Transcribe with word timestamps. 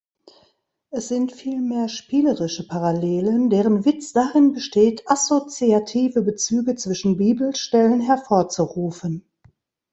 Es 0.89 1.09
sind 1.09 1.31
vielmehr 1.31 1.87
spielerische 1.87 2.67
Parallelen, 2.67 3.51
deren 3.51 3.85
Witz 3.85 4.13
darin 4.13 4.51
besteht, 4.51 5.03
assoziative 5.05 6.23
Bezüge 6.23 6.73
zwischen 6.73 7.17
Bibelstellen 7.17 8.01
hervorzurufen. 8.01 9.29